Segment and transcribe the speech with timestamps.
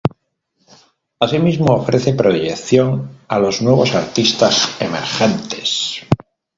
[1.19, 6.07] Asimismo ofrece proyección a los nuevos artistas emergentes.